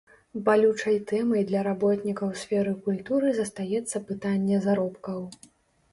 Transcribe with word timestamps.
Балючай 0.45 0.97
тэмай 1.11 1.43
для 1.51 1.61
работнікаў 1.67 2.33
сферы 2.45 2.73
культуры 2.89 3.27
застаецца 3.41 3.97
пытанне 4.11 4.57
заробкаў. 4.69 5.19